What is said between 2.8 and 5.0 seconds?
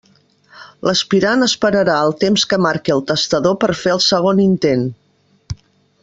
el testador per fer el segon intent.